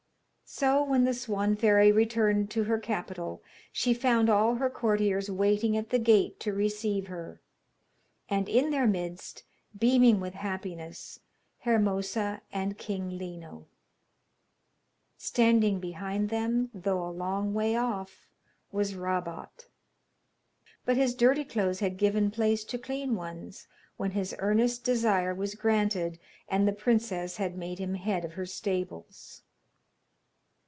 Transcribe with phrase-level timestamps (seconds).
[0.53, 5.77] So when the Swan fairy returned to her capital she found all her courtiers waiting
[5.77, 7.39] at the gate to receive her,
[8.27, 9.43] and in their midst,
[9.79, 11.21] beaming with happiness,
[11.59, 13.65] Hermosa and King Lino.
[15.17, 18.27] Standing behind them, though a long way off,
[18.73, 19.69] was Rabot;
[20.83, 25.55] but his dirty clothes had given place to clean ones, when his earnest desire was
[25.55, 29.43] granted, and the princess had made him head of her stables.